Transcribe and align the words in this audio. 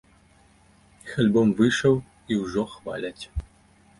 Іх 1.07 1.11
альбом 1.25 1.51
выйшаў, 1.59 1.93
і 2.35 2.37
ўжо 2.45 2.63
хваляць. 2.75 3.23